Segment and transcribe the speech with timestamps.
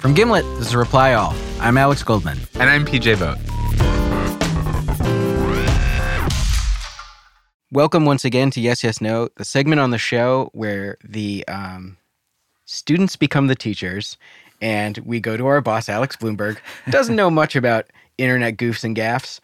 [0.00, 1.34] From Gimlet, this is Reply All.
[1.60, 2.38] I'm Alex Goldman.
[2.54, 3.38] And I'm PJ Vogt.
[7.70, 11.98] Welcome once again to Yes, Yes, No, the segment on the show where the um,
[12.64, 14.16] students become the teachers,
[14.62, 16.56] and we go to our boss, Alex Blumberg,
[16.88, 19.42] doesn't know much about internet goofs and gaffs,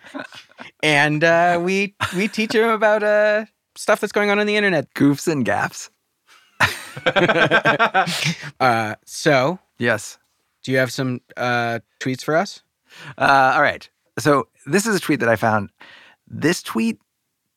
[0.83, 3.45] and uh, we we teach him about uh,
[3.77, 4.93] stuff that's going on on the internet.
[4.95, 5.91] Goofs and gaffs.
[8.59, 10.17] Uh, so, Yes.
[10.67, 12.61] Do you have some uh, tweets for us?
[13.17, 13.89] Uh, all right.
[14.19, 15.71] So this is a tweet that I found.
[16.27, 16.99] This tweet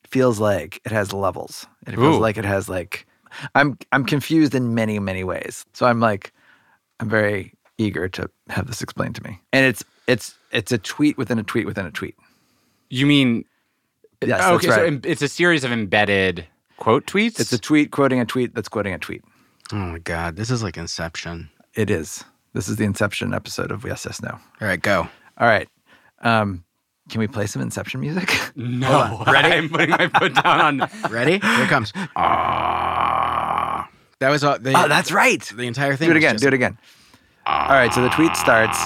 [0.08, 1.66] feels like it has levels.
[1.88, 2.20] It feels Ooh.
[2.20, 3.04] like it has like
[3.56, 5.66] I'm I'm confused in many many ways.
[5.72, 6.32] So I'm like
[7.00, 9.40] I'm very eager to have this explained to me.
[9.52, 12.16] And it's it's it's a tweet within a tweet within a tweet.
[12.90, 13.44] You mean
[14.24, 14.66] Yes, okay?
[14.68, 14.86] that's So right.
[14.86, 17.40] em- it's a series of embedded quote tweets.
[17.40, 19.24] It's a tweet quoting a tweet that's quoting a tweet.
[19.72, 21.50] Oh my God, this is like Inception.
[21.74, 22.22] It is.
[22.52, 24.30] This is the Inception episode of Yes Yes No.
[24.30, 25.08] All right, go.
[25.38, 25.68] All right.
[26.20, 26.64] Um,
[27.08, 28.32] can we play some Inception music?
[28.56, 29.22] no.
[29.32, 29.48] Ready?
[29.54, 30.90] I'm putting my foot down on.
[31.10, 31.32] Ready?
[31.38, 31.92] Here it comes.
[32.16, 33.88] Ah,
[34.18, 34.58] that was all.
[34.58, 35.40] The, oh, that's right.
[35.42, 36.08] the entire thing.
[36.08, 36.34] Do it again.
[36.34, 36.76] just- Do it again.
[37.46, 37.92] All right.
[37.92, 38.78] So the tweet starts.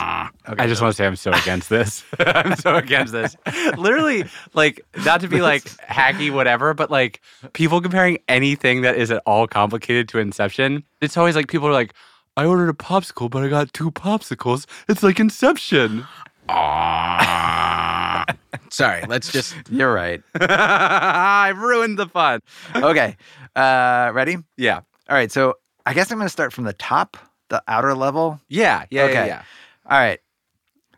[0.49, 2.05] Okay, I just want to say I'm so against this.
[2.21, 3.37] I'm so against this.
[3.77, 4.25] Literally,
[4.55, 7.21] like not to be like hacky, whatever, but like
[7.53, 10.85] people comparing anything that is at all complicated to Inception.
[11.01, 11.95] It's always like people are like,
[12.37, 14.67] I ordered a popsicle, but I got two popsicles.
[14.89, 16.05] It's like Inception.
[16.49, 18.25] Ah.
[18.71, 19.55] Sorry, let's just.
[19.71, 20.21] You're right.
[20.41, 22.41] I've ruined the fun.
[22.75, 23.17] Okay.
[23.55, 24.39] Uh, ready?
[24.57, 24.81] Yeah.
[25.09, 25.31] All right.
[25.31, 25.55] So
[25.87, 27.17] I guess I'm going to start from the top,
[27.51, 28.41] the outer level.
[28.49, 28.85] Yeah.
[28.91, 29.07] Yeah.
[29.07, 29.27] Yeah.
[29.27, 29.43] Yeah.
[29.89, 30.19] All right.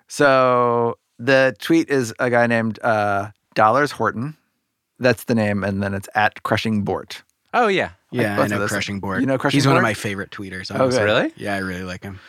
[0.09, 4.37] So the tweet is a guy named uh, Dollars Horton.
[4.99, 7.23] That's the name, and then it's at Crushing Bort.
[7.53, 7.91] Oh yeah.
[8.23, 8.67] Yeah, both I know.
[8.67, 9.21] Crushing Bort.
[9.21, 10.71] You know Crushing He's one of my favorite tweeters.
[10.71, 10.83] Okay.
[10.83, 11.05] Honestly.
[11.05, 11.33] Really?
[11.37, 12.21] Yeah, I really like him.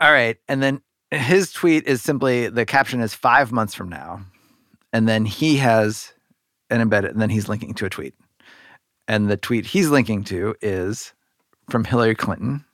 [0.00, 0.36] All right.
[0.48, 4.20] And then his tweet is simply the caption is five months from now.
[4.92, 6.12] And then he has
[6.70, 8.14] an embedded, and then he's linking to a tweet.
[9.06, 11.12] And the tweet he's linking to is
[11.70, 12.64] from Hillary Clinton.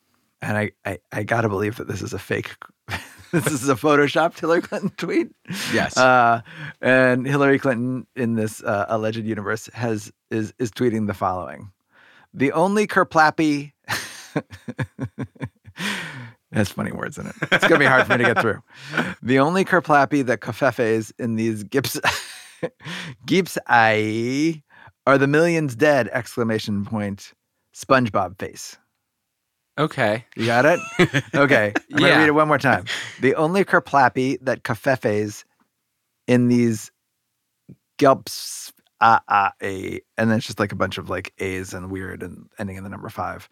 [0.43, 2.55] And I, I, I got to believe that this is a fake,
[3.33, 5.31] this is a photoshopped Hillary Clinton tweet.
[5.73, 5.97] Yes.
[5.97, 6.43] Uh,
[6.81, 11.71] and Hillary Clinton in this uh, alleged universe has is is tweeting the following:
[12.35, 13.73] the only Kerplappy.
[16.53, 17.35] has funny words in it.
[17.51, 18.63] It's gonna be hard for me to get through.
[19.23, 21.99] The only Kerplappy that Kafefes in these Gips
[23.27, 24.63] Gips I
[25.07, 26.09] are the millions dead!
[26.13, 27.33] Exclamation point!
[27.75, 28.77] SpongeBob face.
[29.79, 30.25] Okay.
[30.37, 30.81] You got it?
[31.35, 31.73] Okay.
[31.91, 32.85] I'm going to read it one more time.
[33.21, 35.45] The only kerplappy that kafefes
[36.29, 36.93] in these
[37.99, 38.73] gulps,
[39.05, 42.23] ah, ah, a, and then it's just like a bunch of like A's and weird
[42.23, 43.49] and ending in the number five,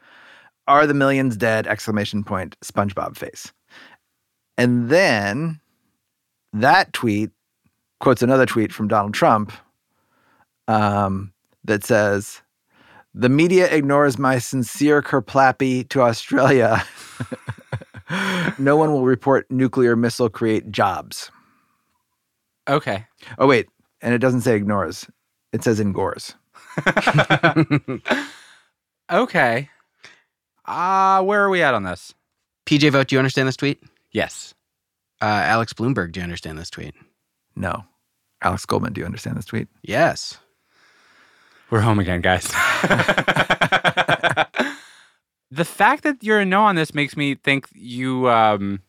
[0.67, 1.67] are the millions dead!
[1.67, 3.53] Exclamation point, SpongeBob face.
[4.57, 5.61] And then
[6.53, 7.31] that tweet
[8.01, 9.53] quotes another tweet from Donald Trump
[10.69, 11.33] um,
[11.65, 12.43] that says,
[13.15, 16.83] the media ignores my sincere kerplappy to Australia.
[18.59, 21.31] no one will report nuclear missile create jobs.
[22.69, 23.05] Okay.
[23.39, 23.69] Oh, wait.
[24.01, 25.07] And it doesn't say ignores,
[25.53, 26.35] it says engores.
[29.11, 29.69] Okay.
[30.65, 32.15] Uh, where are we at on this?
[32.67, 33.83] PJ Vogt, do you understand this tweet?
[34.11, 34.55] Yes.
[35.21, 36.95] Uh, Alex Blumberg, do you understand this tweet?
[37.55, 37.85] No.
[38.43, 39.69] Alex Goldman, do you understand this tweet?
[39.83, 40.39] Yes.
[41.71, 42.47] We're home again, guys.
[45.51, 48.81] the fact that you're a no on this makes me think you um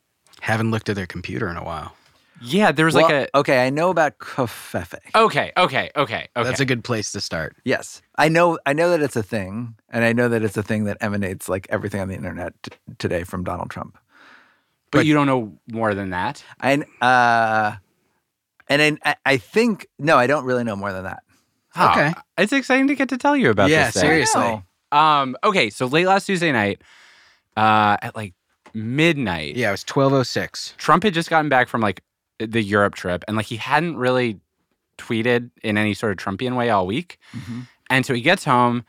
[0.41, 1.95] Haven't looked at their computer in a while.
[2.43, 4.95] Yeah, there was like a okay, I know about covfefe.
[5.15, 6.27] Okay, okay, okay, okay.
[6.35, 7.55] That's a good place to start.
[7.63, 8.59] Yes, I know.
[8.65, 11.47] I know that it's a thing, and I know that it's a thing that emanates
[11.47, 13.97] like everything on the internet t- today from Donald Trump.
[14.91, 16.43] but, But- you don't know more than that.
[16.59, 17.77] I uh,
[18.69, 21.23] and I, I think no, I don't really know more than that.
[21.69, 21.91] Huh.
[21.91, 22.13] Okay.
[22.37, 23.95] It's exciting to get to tell you about Yeah, this.
[24.01, 24.41] seriously.
[24.41, 24.63] know.
[24.97, 26.81] Um, okay, so late last Tuesday night,
[27.57, 28.33] uh, at like
[28.75, 30.75] midnight, Yeah, it was 1206.
[30.77, 32.03] Trump had just gotten back from like
[32.39, 34.39] the Europe trip, and like he hadn't really
[34.97, 37.17] tweeted in any sort of Trumpian way all week.
[37.33, 37.67] Mhm.
[37.89, 38.85] And so he gets home,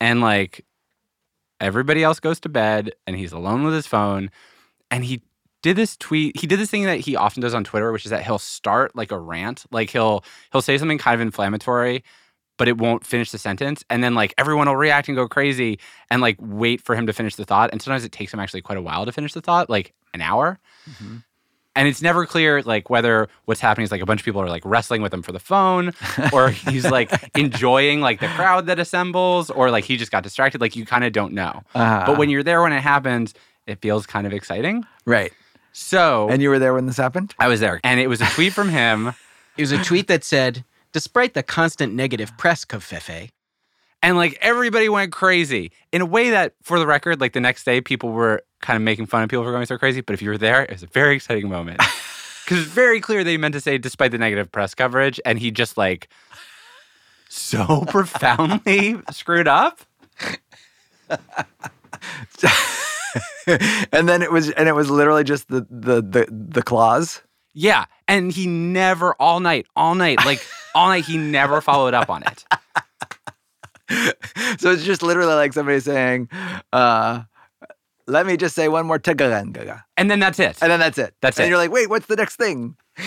[0.00, 0.64] and like
[1.60, 4.30] everybody else goes to bed, and he's alone with his phone,
[4.90, 5.22] and he
[5.62, 6.38] did this tweet.
[6.38, 8.94] He did this thing that he often does on Twitter, which is that he'll start
[8.94, 12.04] like a rant, like he'll he'll say something kind of inflammatory.
[12.56, 13.82] But it won't finish the sentence.
[13.90, 17.12] And then, like, everyone will react and go crazy and, like, wait for him to
[17.12, 17.70] finish the thought.
[17.72, 20.20] And sometimes it takes him actually quite a while to finish the thought, like an
[20.20, 20.60] hour
[21.76, 24.48] and it's never clear like whether what's happening is like a bunch of people are
[24.48, 25.92] like wrestling with him for the phone
[26.32, 30.60] or he's like enjoying like the crowd that assembles or like he just got distracted.
[30.60, 31.62] Like you kind of don't know.
[31.74, 33.34] Uh, but when you're there when it happens
[33.66, 34.84] it feels kind of exciting.
[35.06, 35.32] Right,
[35.72, 37.34] so and you were there when this happened.
[37.38, 37.80] i was there.
[37.82, 39.12] And it was a tweet from him.
[39.56, 43.30] It was a tweet that said, despite the constant negative press, Covfefe,
[44.02, 45.70] and like everybody went crazy.
[45.92, 48.82] In a way that for the record like the next day people were kind of
[48.82, 50.82] making fun of people for going so crazy but if you were there it was
[50.82, 51.80] a very exciting moment.
[52.44, 55.50] Because it's very clear they meant to say despite the negative press coverage and he
[55.50, 56.08] just like
[57.30, 59.80] so profoundly screwed up.
[63.92, 67.22] And then it was, and it was literally just the the the the clause.
[67.54, 70.44] yeah and he never all night all night like
[70.74, 72.44] all night he never followed up on it.
[74.58, 76.28] So it's just literally like somebody saying,
[76.72, 77.22] uh,
[78.06, 81.14] "Let me just say one more tagarangaga," and then that's it and then that's it.
[81.20, 81.46] That's and it.
[81.46, 82.76] And you're like, "Wait, what's the next thing?"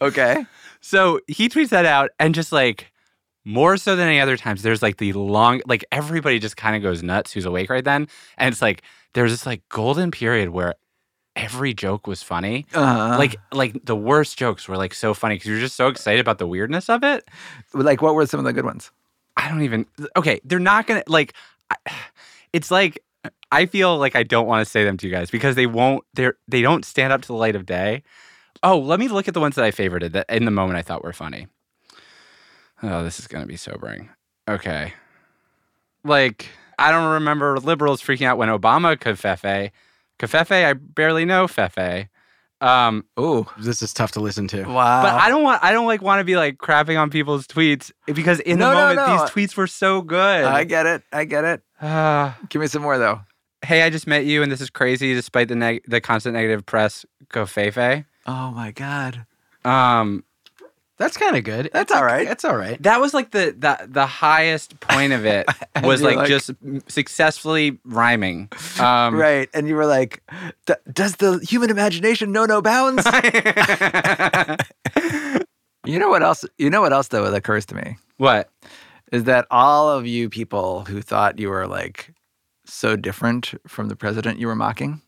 [0.00, 0.46] okay.
[0.80, 2.92] So he tweets that out and just like
[3.44, 6.82] more so than any other times, there's like the long, like everybody just kind of
[6.82, 8.08] goes nuts who's awake right then.
[8.38, 8.82] And it's like
[9.14, 10.74] there's this like golden period where
[11.36, 12.66] every joke was funny.
[12.74, 16.20] Uh, like like the worst jokes were like so funny because you're just so excited
[16.20, 17.24] about the weirdness of it.
[17.72, 18.90] like what were some of the good ones?
[19.36, 21.34] I don't even okay, they're not gonna like
[21.70, 21.76] I,
[22.52, 23.02] it's like
[23.52, 26.04] I feel like I don't want to say them to you guys because they won't
[26.14, 28.02] they're they don't stand up to the light of day.
[28.62, 30.82] Oh, let me look at the ones that I favorited that in the moment I
[30.82, 31.48] thought were funny.
[32.82, 34.10] Oh, this is gonna be sobering.
[34.48, 34.94] Okay.
[36.02, 36.48] Like,
[36.78, 39.70] I don't remember liberals freaking out when Obama kafefe.
[40.18, 42.08] Kafefe, I barely know Fefe.
[42.60, 44.64] Um, Ooh, This is tough to listen to.
[44.64, 45.02] wow.
[45.02, 47.90] but I don't want I don't like want to be like crapping on people's tweets
[48.06, 49.18] because in No, the no, moment no.
[49.18, 50.44] these tweets were so good.
[50.44, 51.02] I get it.
[51.12, 51.62] I get it.
[51.82, 52.36] Ah.
[52.50, 53.20] Give me some more though.
[53.64, 56.66] hey, I just met you and this is crazy despite the neg- the constant negative
[56.66, 58.04] press go fefe.
[58.26, 59.24] Oh my god.
[59.64, 60.24] Um
[61.00, 61.70] That's kind of good.
[61.72, 62.80] That's It's all like- That's all right.
[62.82, 65.48] that was like the the, the highest point of it
[65.82, 66.50] was like, like- just
[66.88, 68.48] successfully rhyming.
[68.78, 70.22] Um right, and you were like,
[70.66, 73.04] "D- "Does the human imagination know no bounds?"
[75.86, 76.44] you know what else?
[76.58, 78.50] You know what else though that occurs to me what?
[79.12, 82.12] is that all of you people who thought you were like
[82.66, 85.00] so different from the president you were mocking,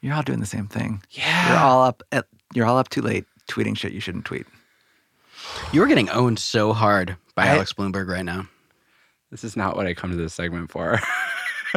[0.00, 1.02] you're all doing the same thing.
[1.10, 1.48] Yeah.
[1.50, 2.02] You're all up.
[2.12, 2.24] At,
[2.54, 4.46] you're all up too late tweeting shit you shouldn't tweet.
[5.72, 8.48] You're getting owned so hard by I- Alex Blumberg right now.
[9.30, 10.98] This is not what I come to this segment for.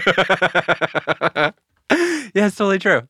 [0.08, 1.52] yeah,
[1.90, 3.08] it's totally true.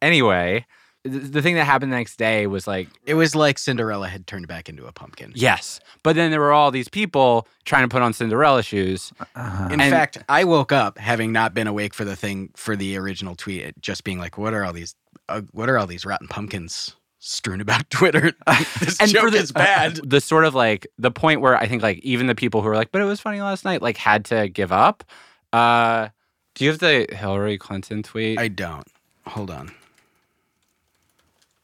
[0.00, 0.64] Anyway,
[1.04, 4.26] th- the thing that happened the next day was like It was like Cinderella had
[4.26, 5.32] turned back into a pumpkin.
[5.34, 5.80] Yes.
[6.02, 9.12] But then there were all these people trying to put on Cinderella shoes.
[9.34, 9.68] Uh-huh.
[9.70, 12.96] In And- fact, I woke up having not been awake for the thing for the
[12.96, 14.94] original tweet, just being like, "What are all these?
[15.28, 18.32] Uh, what are all these rotten pumpkins strewn about Twitter?
[18.80, 22.26] this joke is bad." The sort of like the point where I think like even
[22.26, 24.72] the people who were like, but it was funny last night, like had to give
[24.72, 25.04] up.
[25.52, 26.08] Uh
[26.54, 28.38] do you have the Hillary Clinton tweet?
[28.38, 28.86] I don't.
[29.26, 29.70] Hold on.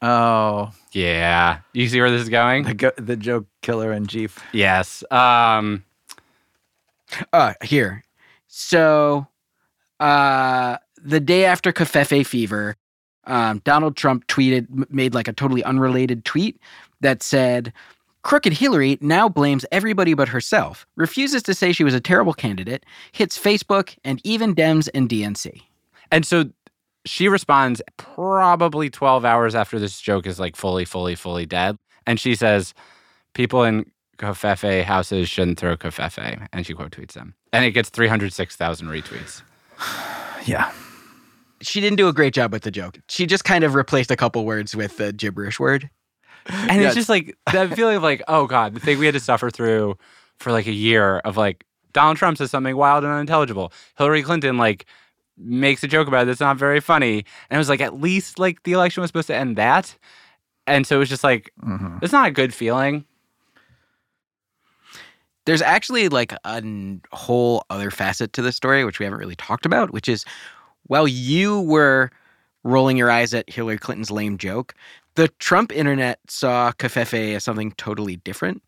[0.01, 1.59] Oh, yeah.
[1.73, 2.63] You see where this is going?
[2.63, 4.31] the go- the joke killer in Jeep.
[4.53, 5.03] yes.
[5.11, 5.83] Um
[7.33, 8.03] Uh, here.
[8.47, 9.27] So,
[9.99, 12.75] uh, the day after Covfefe fever,
[13.27, 16.59] um, Donald Trump tweeted, made like a totally unrelated tweet
[17.01, 17.71] that said,
[18.23, 22.85] Crooked Hillary now blames everybody but herself, refuses to say she was a terrible candidate,
[23.11, 25.61] hits Facebook and even Dems and DNC.
[26.11, 26.45] and so
[27.05, 31.77] she responds probably 12 hours after this joke is like fully, fully, fully dead.
[32.05, 32.73] And she says,
[33.33, 36.47] People in Covfefe houses shouldn't throw Covfefe.
[36.51, 37.33] And she quote tweets them.
[37.53, 39.41] And it gets 306,000 retweets.
[40.45, 40.71] Yeah.
[41.61, 42.99] She didn't do a great job with the joke.
[43.09, 45.89] She just kind of replaced a couple words with a gibberish word.
[46.45, 46.87] And Yeah.
[46.87, 49.49] it's just like that feeling of like, oh God, the thing we had to suffer
[49.49, 49.97] through
[50.37, 53.73] for like a year of like Donald Trump says something wild and unintelligible.
[53.97, 54.85] Hillary Clinton like
[55.37, 57.25] makes a joke about it that's not very funny.
[57.49, 59.95] And it was like, at least like the election was supposed to end that.
[60.67, 62.01] And so it was just like, Mhm.
[62.03, 63.05] it's not a good feeling.
[65.45, 66.61] There's actually like a
[67.13, 70.25] whole other facet to this story, which we haven't really talked about, which is
[70.87, 72.11] while you were
[72.63, 74.75] rolling your eyes at Hillary Clinton's lame joke,
[75.15, 78.63] the Trump internet saw Covfefe as something totally different.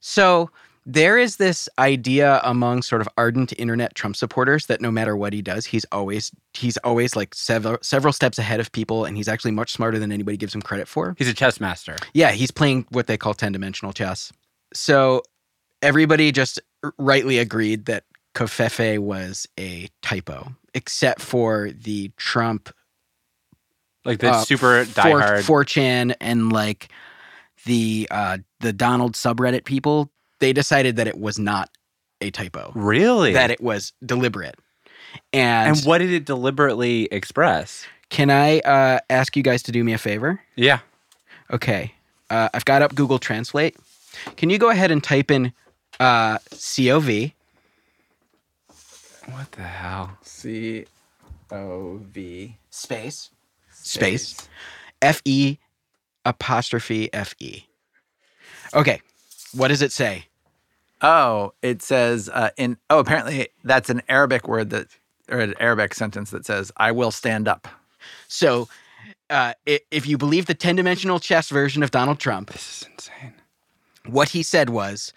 [0.00, 0.50] So
[0.86, 5.32] there is this idea among sort of ardent internet Trump supporters that no matter what
[5.32, 9.26] he does, he's always he's always like several several steps ahead of people, and he's
[9.28, 11.16] actually much smarter than anybody gives him credit for.
[11.18, 11.96] He's a chess master.
[12.14, 14.32] Yeah, he's playing what they call 10 dimensional chess.
[14.72, 15.22] So
[15.82, 16.60] everybody just
[16.98, 18.04] rightly agreed that
[18.36, 22.70] Covfefe was a typo, except for the Trump
[24.04, 25.42] Like the uh, super diehard.
[25.42, 26.88] 4chan and like
[27.64, 30.10] the uh, the Donald subreddit people.
[30.38, 31.70] They decided that it was not
[32.20, 33.32] a typo, really?
[33.32, 34.56] that it was deliberate.
[35.32, 37.86] And, and what did it deliberately express?
[38.10, 40.40] can I uh, ask you guys to do me a favor?
[40.54, 40.80] Yeah.
[41.50, 41.92] Okay.
[42.30, 43.76] Uh, I've got up Google Translate.
[44.36, 45.52] Can you go ahead and type in
[46.00, 47.32] uh, COV?
[49.30, 50.16] What the hell?
[50.22, 50.86] C
[51.50, 53.30] O V Space.
[53.72, 54.48] Space.
[55.02, 55.58] F E
[56.24, 57.64] apostrophe F E.
[58.74, 59.00] Okay.
[59.52, 60.26] What does it say?
[61.02, 62.78] Oh, it says uh, in.
[62.90, 64.86] Oh, apparently that's an Arabic word that,
[65.30, 67.68] or an Arabic sentence that says, "I will stand up."
[68.28, 68.68] So,
[69.30, 73.34] uh, if you believe the 10 dimensional chess version of Donald Trump, This is insane.
[74.06, 75.12] what he said was,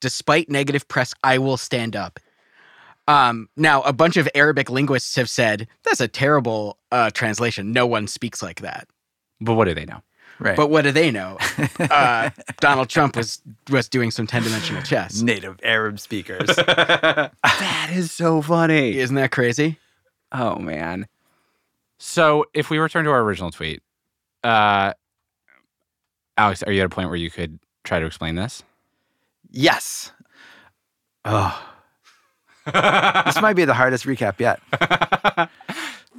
[0.00, 2.20] despite negative press, I will stand up.
[3.08, 7.72] Um, now, a bunch of Arabic linguists have said that's a terrible uh, translation.
[7.72, 8.86] No one speaks like that.
[9.40, 10.02] But what do they know?
[10.38, 10.56] Right.
[10.56, 11.38] But what do they know?
[11.78, 12.30] Uh,
[12.60, 15.20] Donald Trump was was doing some 10 dimensional chess.
[15.20, 16.46] native Arab speakers.
[16.56, 18.96] that is so funny.
[18.98, 19.78] Isn't that crazy?
[20.30, 21.06] Oh man.
[21.98, 23.82] So if we return to our original tweet,
[24.44, 24.92] uh
[26.38, 28.62] Alex, are you at a point where you could try to explain this?
[29.50, 30.12] yes.
[31.24, 31.71] Oh,
[32.66, 34.60] this might be the hardest recap yet.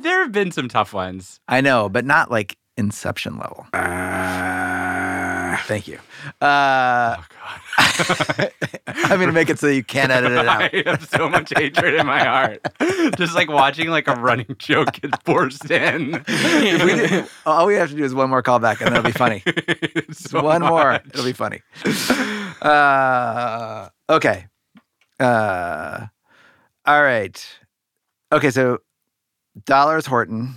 [0.02, 1.40] there have been some tough ones.
[1.48, 3.68] I know, but not like Inception level.
[3.74, 6.00] Uh, Thank you.
[6.42, 8.52] Uh, Oh god.
[8.88, 10.74] I'm gonna make it so you can't edit it out.
[10.74, 12.62] I have so much hatred in my heart.
[13.18, 16.14] Just like watching like a running joke get forced in.
[16.28, 19.44] We do- all we have to do is one more callback, and that'll be funny.
[20.12, 21.62] So one more, it'll be funny.
[22.62, 24.48] Uh, okay.
[25.20, 26.08] Uh,
[26.86, 27.46] all right.
[28.32, 28.80] Okay, so
[29.66, 30.56] Dollars Horton.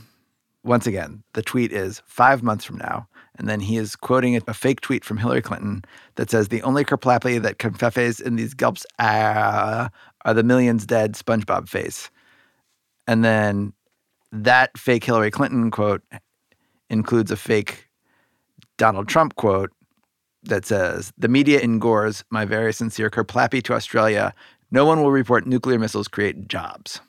[0.65, 3.07] Once again, the tweet is five months from now.
[3.39, 5.85] And then he is quoting a, a fake tweet from Hillary Clinton
[6.17, 9.89] that says the only kerplappy that confeffes in these gulps uh,
[10.25, 12.11] are the millions dead SpongeBob face.
[13.07, 13.73] And then
[14.33, 16.03] that fake Hillary Clinton quote
[16.91, 17.89] includes a fake
[18.77, 19.71] Donald Trump quote
[20.43, 24.35] that says, The media engores my very sincere kerplappy to Australia.
[24.71, 27.01] No one will report nuclear missiles create jobs.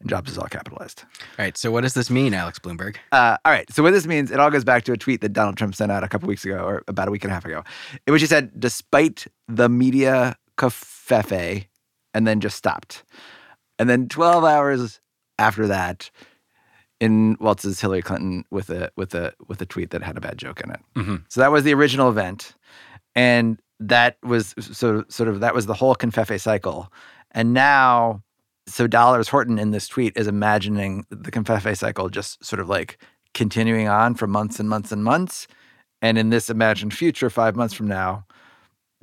[0.00, 1.04] And jobs is all capitalized.
[1.38, 1.56] all right.
[1.56, 2.96] So, what does this mean, Alex Blumberg?
[3.12, 3.72] Uh, all right.
[3.72, 5.92] So what this means, it all goes back to a tweet that Donald Trump sent
[5.92, 7.62] out a couple weeks ago, or about a week and a half ago,
[8.06, 11.66] in which he said, "Despite the media covfefe,"
[12.14, 13.04] and then just stopped.
[13.78, 15.00] And then 12 hours
[15.38, 16.10] after that,
[17.00, 20.36] in waltzes Hillary Clinton with a with a with a tweet that had a bad
[20.36, 20.80] joke in it.
[20.96, 21.24] Mhm.
[21.28, 22.54] So that was the original event,
[23.14, 26.92] and that was so sort of that was the whole confefe cycle.
[27.32, 28.22] And now
[28.66, 32.98] so Dollars Horton in this tweet is imagining the confefe cycle just sort of like
[33.34, 35.46] continuing on for months and months and months.
[36.00, 38.24] And in this imagined future, five months from now,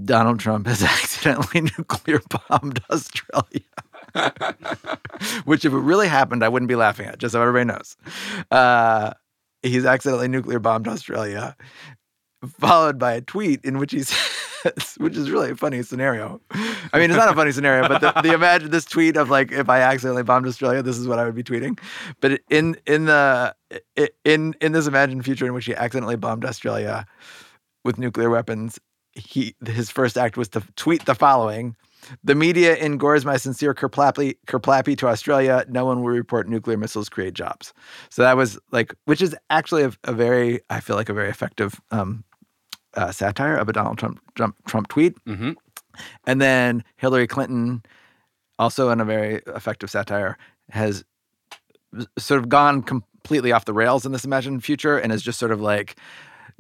[0.04, 3.62] Donald Trump has accidentally nuclear bombed Australia.
[5.46, 7.96] Which, if it really happened, I wouldn't be laughing at, just so everybody knows.
[8.50, 9.12] Uh,
[9.62, 11.56] he's accidentally nuclear bombed Australia,
[12.60, 14.18] followed by a tweet in which he says,
[14.98, 16.42] which is really a funny scenario.
[16.52, 19.52] I mean, it's not a funny scenario, but the, the imagine this tweet of like,
[19.52, 21.80] if I accidentally bombed Australia, this is what I would be tweeting.
[22.22, 23.56] But in in the
[24.26, 27.06] in in this imagined future in which he accidentally bombed Australia
[27.84, 28.80] with nuclear weapons,
[29.14, 31.76] he his first act was to tweet the following.
[32.24, 35.66] The media engores my sincere kerplappy, kerplappy to Australia.
[35.68, 37.74] No one will report nuclear missiles create jobs.
[38.10, 41.30] So that was like, which is actually a, a very, I feel like a very
[41.30, 42.24] effective um,
[42.96, 45.16] uh, satire of a Donald Trump, Trump Trump tweet.
[45.26, 45.56] Mhm.
[46.26, 47.84] And then Hillary Clinton,
[48.58, 50.38] also in a very effective satire,
[50.70, 51.04] has
[52.18, 55.52] sort of gone completely off the rails in this imagined future and is just sort
[55.52, 55.98] of like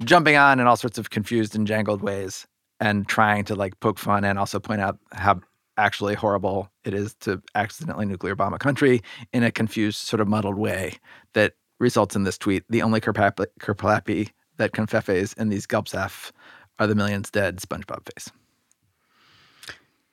[0.04, 2.48] jumping on in all sorts of confused and jangled ways
[2.80, 5.40] and trying to like poke fun and also point out how
[5.78, 10.28] actually horrible it is to accidentally nuclear bomb a country in a confused, sort of
[10.28, 10.94] muddled way
[11.34, 12.64] that results in this tweet.
[12.70, 14.30] The only Kerplappy
[14.60, 16.32] that confeffes and these gulpsaf
[16.78, 18.30] are the millions dead SpongeBob face.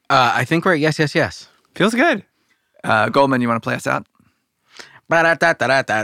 [0.09, 1.49] Uh, I think we're at yes, yes, yes.
[1.75, 2.25] Feels good.
[2.83, 4.07] Uh, Goldman, you want to play us out?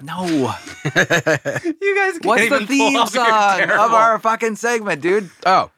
[0.05, 0.25] No.
[0.25, 5.03] You guys can't What's the even pull theme off your song of our fucking segment,
[5.03, 5.31] dude?
[5.47, 5.71] Oh.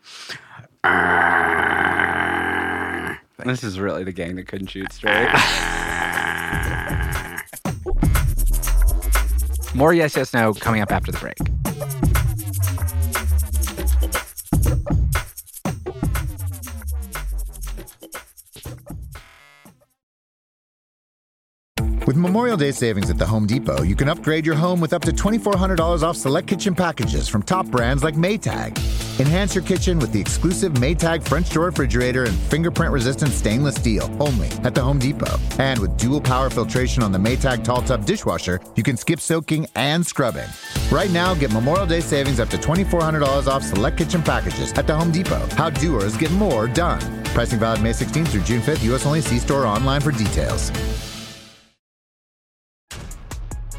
[3.45, 5.29] This is really the gang that couldn't shoot straight.
[9.75, 11.37] More yes, yes, no coming up after the break.
[22.07, 25.01] With Memorial Day savings at the Home Depot, you can upgrade your home with up
[25.03, 28.79] to $2,400 off select kitchen packages from top brands like Maytag.
[29.19, 34.15] Enhance your kitchen with the exclusive Maytag French door refrigerator and fingerprint resistant stainless steel
[34.21, 35.39] only at the Home Depot.
[35.59, 39.67] And with dual power filtration on the Maytag Tall Tub dishwasher, you can skip soaking
[39.75, 40.51] and scrubbing.
[40.91, 44.95] Right now, get Memorial Day savings up to $2,400 off select kitchen packages at the
[44.95, 45.47] Home Depot.
[45.57, 47.01] How doers get more done.
[47.33, 48.83] Pricing valid May 16th through June 5th.
[48.83, 49.07] U.S.
[49.07, 49.23] only.
[49.23, 50.71] See store online for details.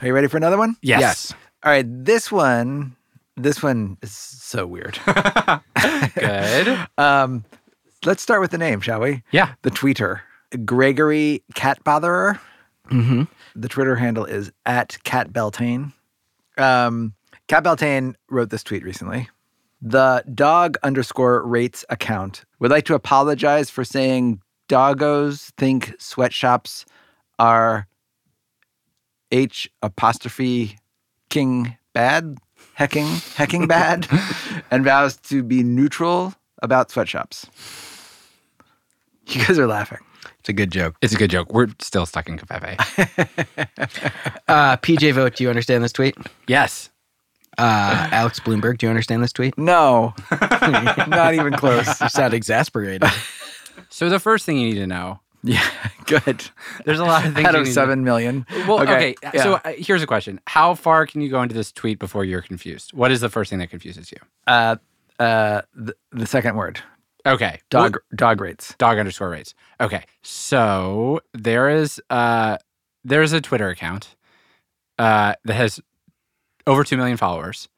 [0.00, 0.76] Are you ready for another one?
[0.80, 1.00] Yes.
[1.00, 1.34] Yes.
[1.64, 2.94] All right, this one,
[3.36, 4.98] this one is so weird.
[6.14, 6.78] Good.
[6.98, 7.44] um,
[8.04, 9.22] let's start with the name, shall we?
[9.32, 9.54] Yeah.
[9.62, 10.20] The tweeter,
[10.64, 12.38] Gregory Catbotherer.
[12.90, 13.24] Mm-hmm.
[13.56, 15.92] The Twitter handle is at Cat Beltane.
[16.56, 17.14] Um,
[17.48, 19.28] Cat Beltane wrote this tweet recently.
[19.82, 26.84] The dog underscore rates account would like to apologize for saying doggos think sweatshops
[27.38, 27.86] are
[29.30, 30.78] H apostrophe
[31.30, 32.38] king bad,
[32.74, 34.06] hecking, hecking bad,
[34.70, 37.46] and vows to be neutral about sweatshops.
[39.26, 39.98] You guys are laughing.
[40.40, 40.96] It's a good joke.
[41.02, 41.52] It's a good joke.
[41.52, 42.78] We're still stuck in Covfefe.
[44.48, 46.16] Uh, PJ Vogt, do you understand this tweet?
[46.46, 46.88] yes.
[47.58, 49.58] Uh, Alex Blumberg, do you understand this tweet?
[49.58, 50.14] No,
[51.08, 52.00] not even close.
[52.00, 53.10] You sound exasperated.
[53.90, 55.64] So the first thing you need to know, Yeah,
[56.06, 56.44] good.
[56.84, 58.44] there's a lot of things Out of seven million.
[58.66, 59.14] Well, okay.
[59.22, 59.42] yeah.
[59.42, 62.42] So uh, here's a question: How far can you go into this tweet before you're
[62.42, 62.92] confused?
[62.92, 64.18] What is the first thing that confuses you?
[64.46, 64.76] uh,
[65.20, 66.80] uh, the, the second word,
[67.26, 68.74] Okay, dog, What- dog rates.
[68.78, 69.54] dog underscore rates.
[69.80, 72.56] Okay, so there is uh
[73.04, 74.14] there's a Twitter account
[74.98, 75.80] uh that has
[76.66, 77.68] over two million followers,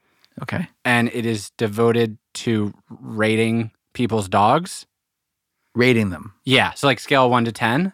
[0.43, 0.67] Okay.
[0.85, 4.87] and it is devoted to rating people's dogs.
[5.75, 6.35] Rating them.
[6.45, 7.93] Yeah, so like scale one to ten.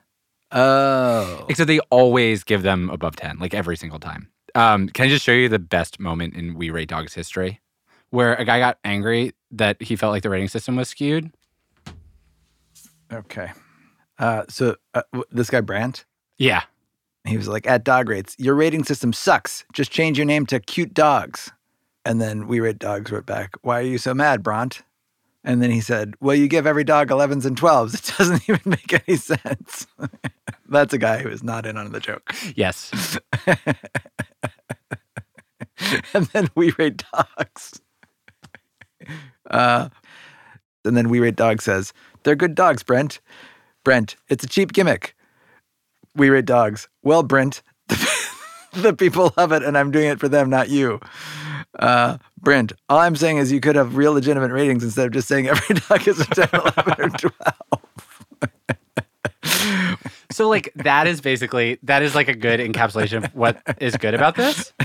[0.53, 1.45] Oh.
[1.49, 4.31] Except they always give them above 10, like every single time.
[4.55, 7.61] Um, can I just show you the best moment in We Rate Dogs history
[8.11, 11.33] where a guy got angry that he felt like the rating system was skewed?
[13.13, 13.51] Okay.
[14.19, 16.05] Uh, so uh, w- this guy Brent,
[16.39, 16.63] Yeah.
[17.27, 19.65] he was like, at dog rates, your rating system sucks.
[19.73, 21.51] Just change your name to cute dogs.
[22.05, 24.83] And then we rate dogs wrote back, why are you so mad, Brent?
[25.47, 27.95] And then he said, well, you give every dog 11s and 12s.
[27.95, 29.87] It doesn't even make any sense.
[30.69, 32.35] That's a guy who is not in on the joke.
[32.57, 33.19] Yes.
[36.13, 37.81] and then we rate dogs.
[39.49, 39.89] Uh,
[40.85, 41.93] And then We Rate Dog says,
[42.25, 43.21] They're good dogs, Brent.
[43.85, 45.15] Brent, it's a cheap gimmick.
[46.17, 46.89] We Rate Dogs.
[47.03, 47.63] Well, Brent,
[48.73, 51.01] the people love it, and I'm doing it for them, not you.
[51.79, 55.29] Uh, Brent, all I'm saying is you could have real legitimate ratings instead of just
[55.29, 57.33] saying every dog is a 10, 11, or 12.
[60.31, 64.15] So like that is basically that is like a good encapsulation of what is good
[64.15, 64.73] about this.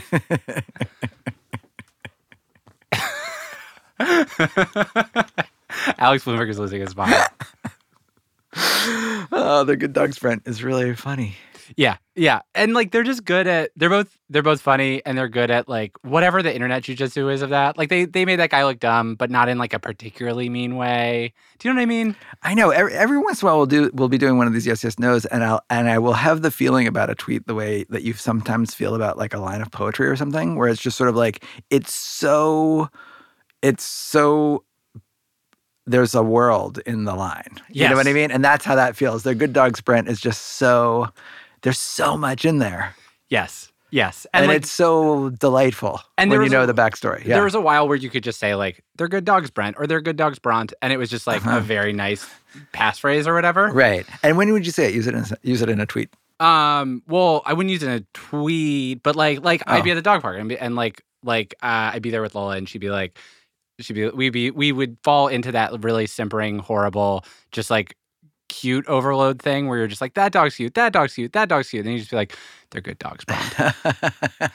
[5.98, 7.14] Alex Blumberg is losing his mind.
[9.32, 11.36] oh, the good dogs, Brent, is really funny.
[11.76, 15.30] Yeah, yeah, and like they're just good at they're both they're both funny and they're
[15.30, 17.78] good at like whatever the internet jujitsu is of that.
[17.78, 20.76] Like they they made that guy look dumb, but not in like a particularly mean
[20.76, 21.34] way.
[21.60, 22.16] Do you know what I mean?
[22.44, 22.72] I know.
[22.72, 24.84] Every, every once in a while, we'll do we'll be doing one of these yes
[24.84, 27.86] yes nos, and I'll and I will have the feeling about a tweet the way
[27.90, 30.98] that you sometimes feel about like a line of poetry or something, where it's just
[30.98, 32.90] sort of like it's so
[33.62, 34.64] it's so
[35.88, 37.60] there's a world in the line.
[37.70, 38.32] You know what I mean?
[38.32, 39.24] And that's how that feels.
[39.24, 41.10] The good dogs Brent is just so
[41.62, 42.96] there's so much in there.
[43.30, 47.20] Yes, yes, And, like, it's so delightful And when you know a- the backstory.
[47.26, 47.36] Yeah.
[47.36, 49.88] There was a while where you could just say like they're good dogs, Brent, or
[49.88, 52.28] they're good dogs, Bront, and it was just like a very nice
[52.74, 53.70] passphrase or whatever.
[53.72, 54.06] right.
[54.24, 54.94] And when would you say it?
[54.96, 56.10] Use it in use it in a tweet.
[56.40, 59.94] Um, well, I wouldn't use it in a tweet, but like like I'd be Oh.
[59.94, 62.58] at the dog park and, be, and like like uh, I'd be there with Lola
[62.58, 63.18] and she'd be like
[63.80, 67.96] she'd be we'd be we would fall into that really simpering, horrible, just like
[68.52, 71.70] cute overload thing where you're just like that dog's cute, that dog's cute, that dog's
[71.70, 72.38] cute, and then you just be like
[72.70, 74.52] they're good dogs, Bront.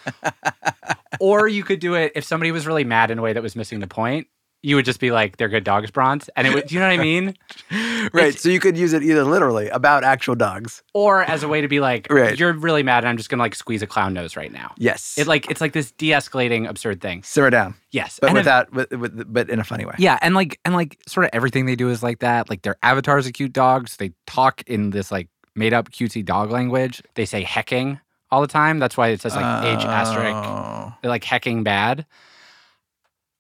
[1.21, 3.57] or you could do it if somebody was really mad in a way that was
[3.57, 4.29] missing the point.
[4.63, 6.67] You would just be like, "They're good dogs, Bront," and it would.
[6.67, 7.35] Do you know what I mean?
[8.13, 8.29] right.
[8.29, 10.83] It's- So you could use it either literally about actual dogs.
[10.93, 12.37] Or as a way to be like, Right.
[12.39, 15.15] "You're really mad, and I'm just gonna like squeeze a clown nose right now." Yes.
[15.19, 17.23] It like it's like this de-escalating absurd thing.
[17.23, 19.95] simmer down, Yes, but and if- without, with, with, but in a funny way.
[19.99, 22.51] yeah, and like and like sort of everything they do is like that.
[22.51, 23.99] Like their avatars are cute dogs.
[23.99, 27.03] They talk in this like made up cutesy dog language.
[27.15, 28.01] They say hecking
[28.33, 28.81] all the time.
[28.81, 30.35] That's why it says like H asterisk.
[30.35, 30.93] Oh.
[31.03, 32.05] They're like hecking bad.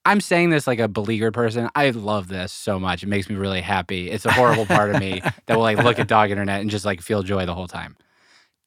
[0.06, 1.68] I'm saying this like a beleaguered person.
[1.74, 3.02] I love this so much.
[3.02, 4.08] It makes me really happy.
[4.08, 6.84] It's a horrible part of me that will like look at dog internet and just
[6.84, 7.96] like feel joy the whole time.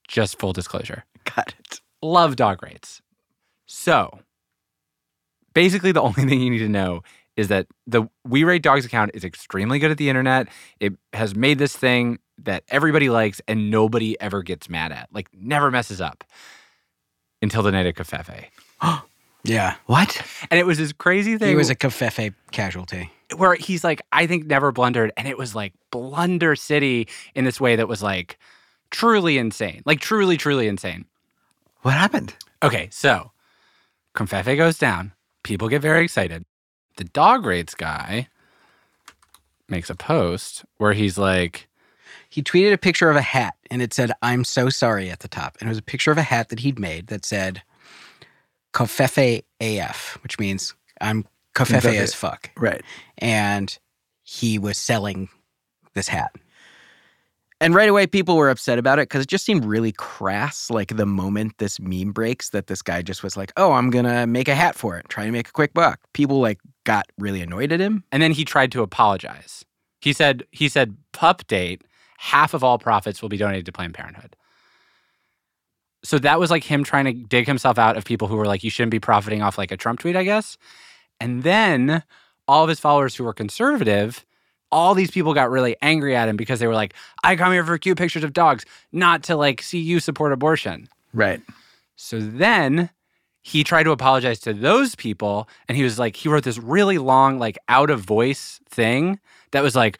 [0.05, 1.05] Just full disclosure.
[1.23, 1.79] Got it.
[2.01, 3.01] Love dog rates.
[3.67, 4.19] So
[5.53, 7.03] basically the only thing you need to know
[7.37, 10.49] is that the We Rate Dogs account is extremely good at the internet.
[10.81, 15.07] It has made this thing that everybody likes and nobody ever gets mad at.
[15.13, 16.25] Like never messes up
[17.41, 18.47] until the night of Covfefe.
[19.43, 19.75] Yeah.
[19.85, 20.21] What?
[20.51, 23.09] And it was this crazy thing He was a Covfefe casualty.
[23.37, 25.11] where he's like, I think never blundered.
[25.15, 28.37] And it was like Blunder City in this way that was like
[28.91, 29.81] truly insane.
[29.85, 31.05] Like truly, truly insane.
[31.83, 32.35] What happened?
[32.61, 33.31] Okay, so
[34.13, 35.13] Confefe goes down.
[35.43, 36.43] People get very excited.
[36.97, 38.27] The dog rates guy
[39.69, 41.69] makes a post where he's like,
[42.29, 45.27] He tweeted a picture of a hat and it said, I'm so sorry at the
[45.29, 45.55] top.
[45.61, 47.61] And it was a picture of a hat that he'd made that said,
[48.73, 51.99] Covfefe AF, which means I'm Covfefe Covfefe.
[51.99, 52.51] as fuck.
[52.57, 52.81] Right.
[53.17, 53.77] And
[54.23, 55.29] he was selling
[55.93, 56.31] this hat.
[57.61, 60.69] And right away, people were upset about it because it just seemed really crass.
[60.69, 64.25] Like the moment this meme breaks, that this guy just was like, "Oh, I'm gonna
[64.25, 67.41] make a hat for it, try to make a quick buck." People like got really
[67.41, 68.03] annoyed at him.
[68.13, 69.65] and then he tried to apologize.
[70.01, 71.81] He said, he said, pup date,
[72.17, 74.35] half of all profits will be donated to Planned Parenthood.
[76.03, 78.63] So that was like him trying to dig himself out of people who were like,
[78.63, 80.57] you shouldn't be profiting off like a Trump tweet, I guess.
[81.19, 82.03] And then
[82.47, 84.25] all of his followers who were conservative,
[84.71, 87.65] all these people got really angry at him because they were like, I come here
[87.65, 90.87] for cute pictures of dogs, not to like see you support abortion.
[91.13, 91.41] Right.
[91.95, 92.89] So then
[93.41, 95.49] he tried to apologize to those people.
[95.67, 99.19] And he was like, he wrote this really long, like out of voice thing
[99.51, 99.97] that was like,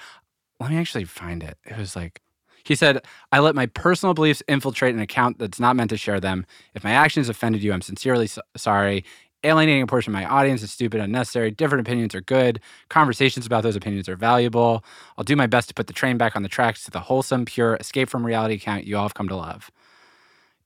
[0.60, 1.58] let me actually find it.
[1.66, 2.22] It was like,
[2.70, 3.02] he said,
[3.32, 6.46] I let my personal beliefs infiltrate an account that's not meant to share them.
[6.76, 9.04] If my actions offended you, I'm sincerely so- sorry.
[9.44, 11.50] Alienating a portion of my audience is stupid, unnecessary.
[11.50, 12.60] Different opinions are good.
[12.88, 14.84] Conversations about those opinions are valuable.
[15.18, 17.46] I'll do my best to put the train back on the tracks to the wholesome,
[17.46, 19.72] pure, escape from reality account you all have come to love.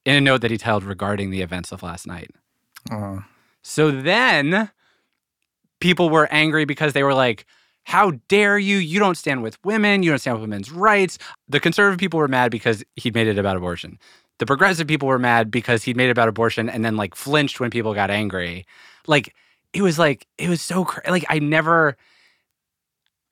[0.04, 2.32] In a note that he titled regarding the events of last night.
[2.92, 3.24] Oh.
[3.62, 4.72] So then
[5.80, 7.46] people were angry because they were like,
[7.86, 8.78] How dare you?
[8.78, 10.04] You don't stand with women.
[10.04, 11.18] You don't stand with women's rights.
[11.48, 14.00] The conservative people were mad because he'd made it about abortion.
[14.40, 17.60] The progressive people were mad because he'd made it about abortion and then like flinched
[17.60, 18.66] when people got angry.
[19.06, 19.36] Like,
[19.74, 21.10] it was like, it was so crazy.
[21.12, 21.98] Like, I never,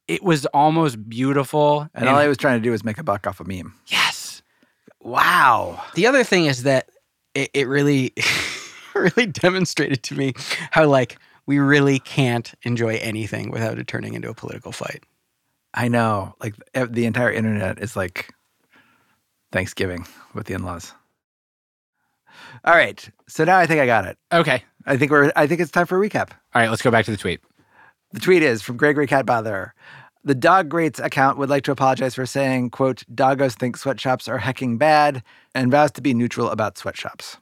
[0.07, 1.87] it was almost beautiful.
[1.93, 3.73] And all I was trying to do was make a buck off a meme.
[3.87, 4.41] yes.
[5.03, 5.83] Wow.
[5.95, 6.89] The other thing is that
[7.33, 8.13] it, it really,
[8.93, 10.33] really demonstrated to me
[10.69, 15.03] how like we really can't enjoy anything without it turning into a political fight.
[15.73, 16.35] I know.
[16.41, 18.33] Like the entire internet is like
[19.51, 20.93] Thanksgiving with the in-laws.
[22.65, 23.09] All right.
[23.27, 24.17] So now I think I got it.
[24.31, 24.63] Okay.
[24.85, 26.31] I think we're I think it's time for a recap.
[26.53, 27.41] All right, let's go back to the tweet.
[28.13, 29.71] The tweet is from Gregory Catbother.
[30.23, 34.37] The Dog Rates account would like to apologize for saying, quote, doggos think sweatshops are
[34.37, 35.23] hecking bad
[35.55, 37.37] and vows to be neutral about sweatshops.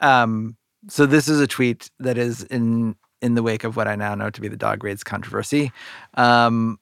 [0.00, 0.56] Um,
[0.88, 4.14] so this is a tweet that is in in the wake of what I now
[4.14, 5.72] know to be the dog rates controversy.
[6.12, 6.78] Um,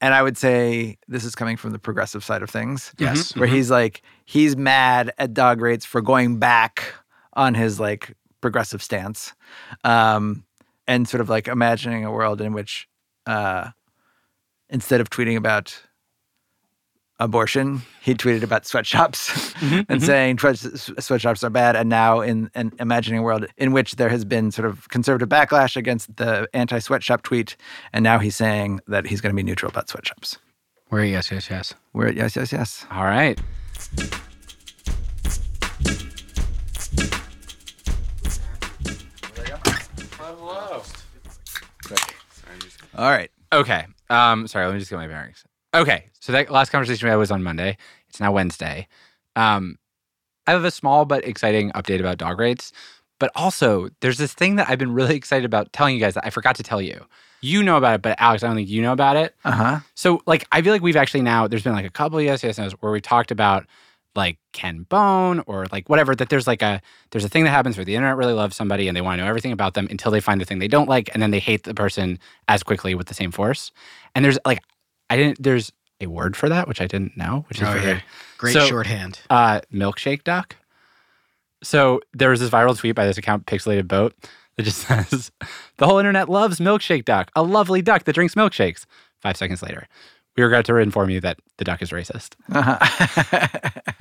[0.00, 2.92] and I would say this is coming from the progressive side of things.
[2.98, 3.34] Yes.
[3.36, 6.94] Where he's like, he's mad at dog rates for going back
[7.32, 9.32] on his like progressive stance.
[9.82, 10.44] Um,
[10.86, 12.88] and sort of like imagining a world in which
[13.26, 13.70] uh,
[14.68, 15.82] instead of tweeting about
[17.24, 19.54] abortion, he tweeted about sweatshops
[19.88, 21.76] and saying sweatshops are bad.
[21.76, 25.76] And now in, an imagining world in which there has been sort of conservative backlash
[25.76, 27.56] against the anti-sweatshop tweet,
[27.92, 30.38] and now he's saying that he's going to be neutral about sweatshops.
[30.88, 31.74] Where yes, yes, yes.
[31.92, 32.86] We're at yes, yes, yes.
[32.90, 33.40] All right.
[42.94, 43.30] All right.
[43.52, 43.86] Okay.
[44.10, 45.44] Um, sorry, let me just get my bearings.
[45.74, 46.04] Okay.
[46.20, 47.76] So that last conversation we had was on Monday.
[48.08, 48.86] It's now Wednesday.
[49.36, 49.78] Um,
[50.46, 52.72] I have a small but exciting update about dog rates.
[53.18, 56.26] But also, there's this thing that I've been really excited about telling you guys that
[56.26, 57.06] I forgot to tell you.
[57.40, 59.34] You know about it, but Alex, I don't think you know about it.
[59.44, 59.78] Uh huh.
[59.94, 62.42] So, like, I feel like we've actually now, there's been like a couple of yes,
[62.42, 63.66] yes, no's where we talked about
[64.14, 67.76] like Ken Bone or like whatever, that there's like a, there's a thing that happens
[67.76, 70.10] where the internet really loves somebody and they want to know everything about them until
[70.10, 72.94] they find the thing they don't like and then they hate the person as quickly
[72.94, 73.72] with the same force.
[74.14, 74.62] And there's like,
[75.12, 78.00] I didn't, there's a word for that, which I didn't know, which is Oh, yeah.
[78.38, 79.20] Great So- shorthand.
[79.30, 80.56] uh, milkshake duck.
[81.62, 84.14] So there was this viral tweet by this account, Pixelated Boat,
[84.56, 85.30] that just says,
[85.76, 88.84] "The whole internet loves milkshake duck, a lovely duck that drinks milkshakes."
[89.20, 89.86] Five seconds later,
[90.36, 92.34] we regret to inform you that the duck is racist.
[92.52, 93.58] Uh-huh.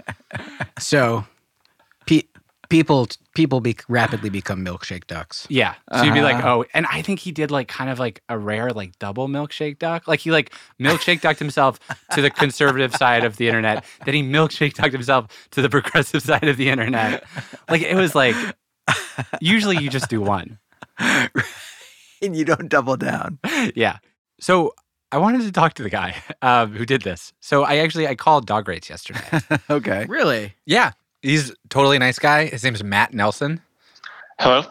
[0.79, 1.25] So,
[2.71, 5.45] people people be- rapidly become milkshake ducks.
[5.49, 6.57] Yeah, so you'd be like, Uh-huh.
[6.59, 9.77] "Oh," and I think he did like kind of like a rare like double milkshake
[9.77, 10.07] duck.
[10.07, 11.79] Like he like milkshake ducked himself
[12.13, 16.23] to the conservative side of the internet, then he milkshake ducked himself to the progressive
[16.23, 17.23] side of the internet.
[17.69, 18.35] Like it was like,
[19.39, 20.57] usually you just do one.
[20.99, 23.39] and you don't double down.
[23.75, 23.97] yeah.
[24.39, 24.73] So
[25.11, 27.33] I wanted to talk to the guy um, who did this.
[27.41, 29.21] So I actually I called Dog Rates yesterday.
[29.69, 30.05] okay.
[30.07, 30.53] Really?
[30.65, 32.45] Yeah, he's totally nice guy.
[32.47, 33.61] His name's Matt Nelson.
[34.39, 34.63] Hello.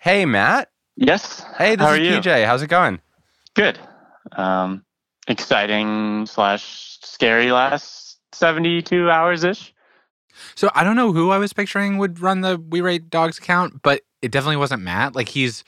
[0.00, 0.70] Hey, Matt.
[0.96, 1.44] Yes.
[1.56, 2.10] Hey, this How is are you?
[2.20, 2.46] PJ.
[2.46, 3.00] How's it going?
[3.54, 3.78] Good.
[4.32, 4.84] Um,
[5.28, 9.72] exciting slash scary last seventy-two hours ish.
[10.54, 13.82] So I don't know who I was picturing would run the We Rate Dogs account,
[13.82, 15.14] but it definitely wasn't Matt.
[15.14, 15.64] Like he's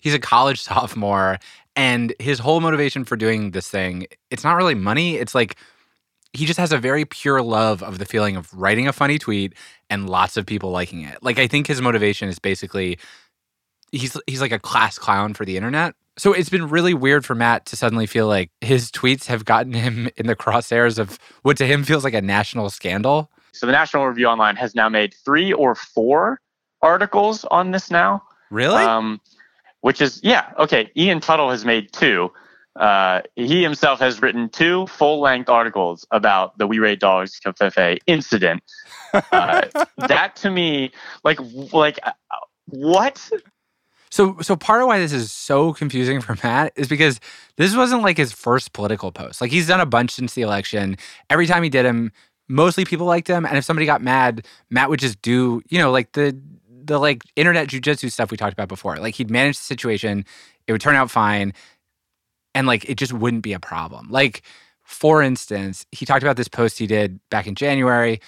[0.00, 1.38] he's a college sophomore,
[1.76, 5.16] and his whole motivation for doing this thing, it's not really money.
[5.16, 5.56] It's like
[6.32, 9.54] he just has a very pure love of the feeling of writing a funny tweet
[9.88, 11.18] and lots of people liking it.
[11.22, 12.98] Like I think his motivation is basically
[13.92, 15.94] he's he's like a class clown for the internet.
[16.18, 19.72] So it's been really weird for Matt to suddenly feel like his tweets have gotten
[19.72, 23.30] him in the crosshairs of what to him feels like a national scandal.
[23.52, 26.40] So the National Review Online has now made three or four
[26.82, 28.22] articles on this now.
[28.50, 28.82] Really?
[28.82, 29.20] Um,
[29.80, 30.90] which is yeah okay.
[30.96, 32.30] Ian Tuttle has made two.
[32.78, 38.62] Uh, he himself has written two full-length articles about the We Rate Dogs Covfefe incident.
[39.12, 39.62] Uh,
[40.06, 40.92] that to me,
[41.24, 41.38] like,
[41.72, 42.12] like, uh,
[42.66, 43.30] what?
[44.10, 47.20] So so part of why this is so confusing for Matt is because
[47.56, 49.40] this wasn't like his first political post.
[49.40, 50.96] Like he's done a bunch since the election.
[51.28, 52.12] Every time he did him,
[52.48, 53.44] mostly people liked him.
[53.44, 56.38] And if somebody got mad, Matt would just do, you know, like the
[56.84, 58.96] the like internet jujitsu stuff we talked about before.
[58.96, 60.24] Like he'd manage the situation,
[60.66, 61.52] it would turn out fine,
[62.58, 64.08] and like it just wouldn't be a problem.
[64.10, 64.42] Like,
[64.82, 68.20] for instance, he talked about this post he did back in January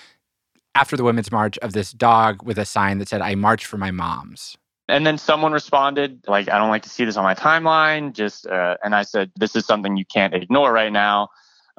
[0.77, 3.77] after the women's march of this dog with a sign that said, I march for
[3.77, 4.57] my moms.
[4.87, 8.13] And then someone responded, like, I don't like to see this on my timeline.
[8.13, 11.29] Just, uh, and I said, this is something you can't ignore right now.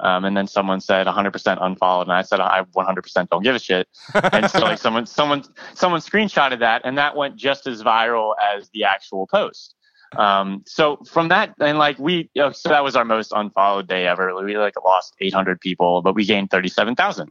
[0.00, 3.58] Um, and then someone said 100% unfollowed, and I said I 100% don't give a
[3.58, 3.88] shit.
[4.14, 8.68] And so like someone, someone, someone screenshotted that, and that went just as viral as
[8.74, 9.74] the actual post.
[10.16, 14.34] Um, so from that, and like we, so that was our most unfollowed day ever.
[14.44, 17.30] We like lost 800 people, but we gained 37,000.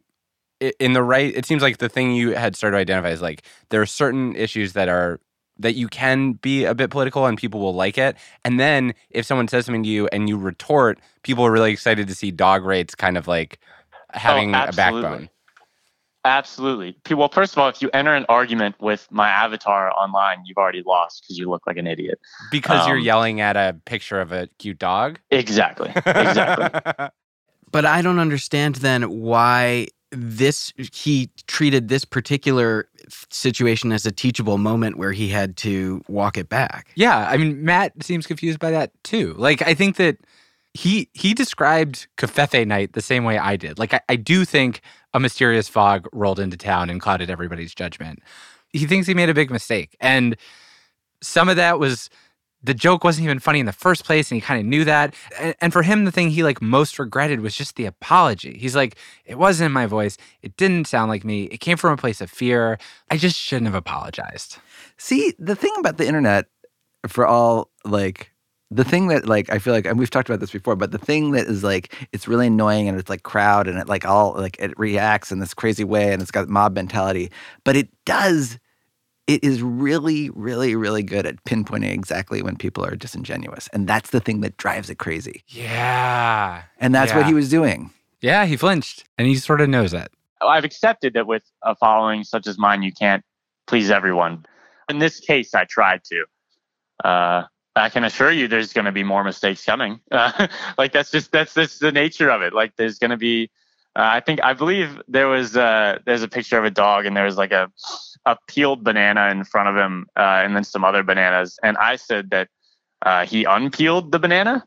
[0.61, 3.21] i- in the right it seems like the thing you had started to identify is
[3.21, 5.19] like there are certain issues that are
[5.57, 8.15] that you can be a bit political and people will like it
[8.45, 12.07] and then if someone says something to you and you retort people are really excited
[12.07, 13.59] to see dog rates kind of like
[14.13, 15.29] having a backbone
[16.23, 16.95] Absolutely.
[17.10, 20.84] Well, first of all, if you enter an argument with my avatar online, you've already
[20.86, 22.19] lost because you look like an idiot.
[22.51, 25.91] because you're Um, yelling at a picture of a cute dog Exactly.
[25.95, 27.07] Exactly.
[27.71, 32.89] But I don't understand then why this he treated this particular
[33.29, 36.89] situation as a teachable moment where he had to walk it back.
[36.95, 39.36] Yeah, I mean Matt seems confused by that too.
[39.38, 40.17] Like I think that
[40.73, 43.79] he he described Covfefe night the same way I did.
[43.79, 44.81] Like I, I do think
[45.13, 48.19] a mysterious fog rolled into town and clouded everybody's judgment.
[48.69, 49.95] He thinks he made a big mistake.
[50.00, 50.38] And
[51.21, 52.10] some of that was
[52.63, 55.15] the joke wasn't even funny in the first place and he kind of knew that
[55.39, 58.76] and, and, for him the thing he like most regretted was just the apology he's
[58.76, 61.97] like it wasn't in my voice it didn't sound like me it came from a
[61.97, 62.78] place of fear
[63.10, 64.58] i just shouldn't have apologized
[64.97, 66.45] see the thing about the internet
[67.08, 68.32] for all like
[68.71, 70.97] the thing that like I feel like and we've talked about this before, but the
[70.97, 74.34] thing that is like it's really annoying and it's like crowd and it like all
[74.34, 77.29] like it reacts in this crazy way and it's got mob mentality,
[77.65, 78.57] but it does
[79.27, 83.69] it is really, really, really good at pinpointing exactly when people are disingenuous.
[83.71, 85.43] And that's the thing that drives it crazy.
[85.47, 86.63] Yeah.
[86.79, 87.17] And that's yeah.
[87.17, 87.91] what he was doing.
[88.21, 90.12] Yeah, he flinched and he sort of knows it.
[90.41, 93.23] I've accepted that with a following such as mine, you can't
[93.67, 94.45] please everyone.
[94.89, 96.25] In this case, I tried to.
[97.07, 97.43] Uh,
[97.75, 99.99] I can assure you there's going to be more mistakes coming.
[100.12, 102.53] Uh, like that's just that's just the nature of it.
[102.53, 103.49] Like there's going to be
[103.95, 107.15] uh, I think I believe there was uh, there's a picture of a dog and
[107.15, 107.69] there was like a
[108.25, 111.95] a peeled banana in front of him uh, and then some other bananas and I
[111.95, 112.49] said that
[113.01, 114.63] uh, he unpeeled the banana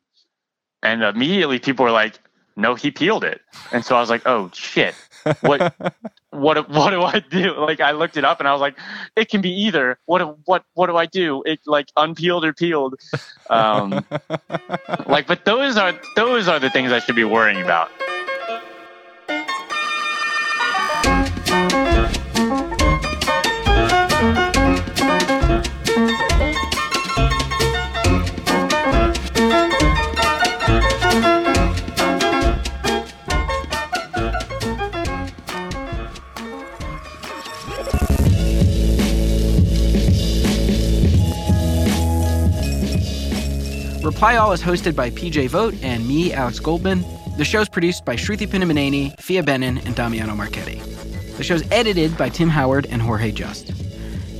[0.83, 2.19] and immediately people were like
[2.57, 3.41] no he peeled it
[3.73, 4.95] and so I was like oh shit
[5.41, 5.75] what
[6.35, 7.55] what what do I do?
[7.57, 8.77] Like I looked it up and I was like
[9.17, 9.99] it can be either.
[10.07, 11.43] What what what do I do?
[11.47, 12.97] It like unpeeled or peeled.
[13.51, 14.05] Um,
[15.07, 17.91] like but those are those are the things I should be worrying about.
[44.35, 47.05] Reply All is hosted by PJ Vogt and me, Alex Goldman.
[47.37, 50.81] The show's produced by Sruthi Pinnamaneni, Phia Bennin, and Damiano Marchetti.
[51.37, 53.69] The show's edited by Tim Howard and Jorge Just.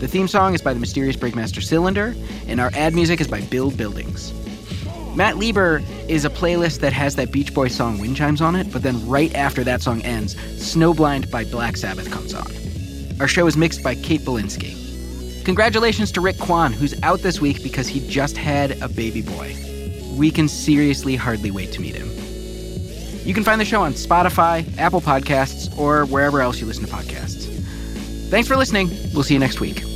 [0.01, 2.13] The theme song is by the mysterious Breakmaster Cylinder,
[2.49, 4.33] and our ad music is by Build Buildings.
[5.15, 8.73] Matt Lieber is a playlist that has that Beach Boys song Wind Chimes on it,
[8.73, 12.51] but then right after that song ends, Snowblind by Black Sabbath comes on.
[13.21, 15.45] Our show is mixed by Kate Bilinski.
[15.45, 19.55] Congratulations to Rick Kwan, who's out this week because he just had a baby boy.
[20.15, 22.11] We can seriously hardly wait to meet him.
[23.27, 26.93] You can find the show on Spotify, Apple Podcasts, or wherever else you listen to
[26.93, 27.45] podcasts.
[28.29, 28.91] Thanks for listening.
[29.15, 29.94] We'll see you next week.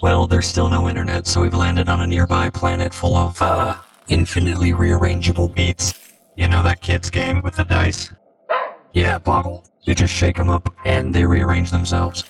[0.00, 3.74] Well, there's still no internet, so we've landed on a nearby planet full of, uh,
[4.06, 5.92] infinitely rearrangeable beats.
[6.36, 8.12] You know that kid's game with the dice?
[8.92, 9.64] Yeah, Boggle.
[9.82, 12.22] You just shake them up, and they rearrange themselves.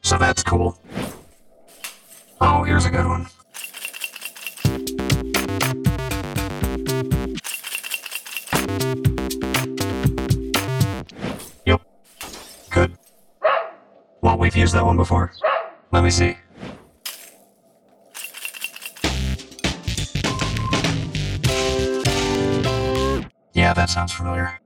[0.00, 0.78] So that's cool.
[2.40, 3.26] Oh, here's a good one.
[14.24, 15.32] Well, we've used that one before.
[15.92, 16.38] Let me see.
[23.52, 24.58] Yeah, that sounds familiar.